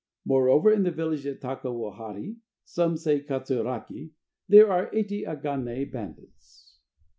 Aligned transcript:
Moreover 0.25 0.71
in 0.71 0.81
the 0.81 0.89
village 0.89 1.27
of 1.27 1.39
Taka 1.39 1.67
wohari 1.67 2.37
(some 2.65 2.97
say 2.97 3.21
Katsuraki) 3.21 4.09
there 4.49 4.71
are 4.71 4.89
eighty 4.93 5.25
Akagane 5.25 5.91
bandits. 5.91 6.79